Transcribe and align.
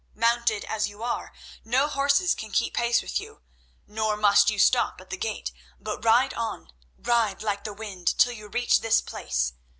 Mounted 0.15 0.65
as 0.65 0.89
you 0.89 1.03
are, 1.03 1.31
no 1.63 1.87
horse 1.87 2.33
can 2.33 2.49
keep 2.49 2.73
pace 2.73 3.03
with 3.03 3.21
you, 3.21 3.43
nor 3.85 4.17
must 4.17 4.49
you 4.49 4.57
stop 4.57 4.99
at 4.99 5.11
the 5.11 5.15
gate, 5.15 5.51
but 5.79 6.03
ride 6.03 6.33
on, 6.33 6.73
ride 6.97 7.43
like 7.43 7.65
the 7.65 7.71
wind 7.73 8.17
till 8.17 8.31
you 8.33 8.47
reach 8.47 8.81
this 8.81 8.99
place. 8.99 9.53